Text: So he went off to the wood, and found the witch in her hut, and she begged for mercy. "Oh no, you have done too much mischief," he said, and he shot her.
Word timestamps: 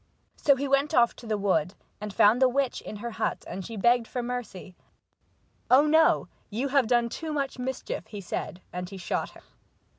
So 0.35 0.55
he 0.55 0.67
went 0.67 0.95
off 0.95 1.15
to 1.17 1.27
the 1.27 1.37
wood, 1.37 1.75
and 2.01 2.11
found 2.11 2.41
the 2.41 2.49
witch 2.49 2.81
in 2.81 2.95
her 2.95 3.11
hut, 3.11 3.45
and 3.47 3.63
she 3.63 3.77
begged 3.77 4.07
for 4.07 4.23
mercy. 4.23 4.75
"Oh 5.69 5.85
no, 5.85 6.27
you 6.49 6.69
have 6.69 6.87
done 6.87 7.07
too 7.07 7.31
much 7.31 7.59
mischief," 7.59 8.07
he 8.07 8.19
said, 8.19 8.61
and 8.73 8.89
he 8.89 8.97
shot 8.97 9.29
her. 9.35 9.43